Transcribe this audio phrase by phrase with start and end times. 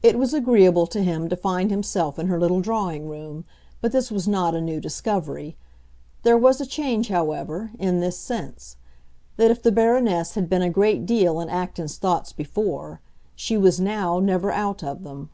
[0.00, 3.44] It was agreeable to him to find himself in her little drawing room;
[3.80, 5.56] but this was not a new discovery.
[6.22, 8.76] There was a change, however, in this sense:
[9.38, 13.00] that if the Baroness had been a great deal in Acton's thoughts before,
[13.34, 15.30] she was now never out of them.